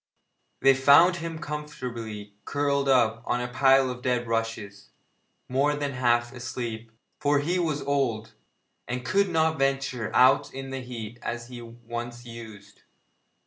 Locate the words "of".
3.91-4.01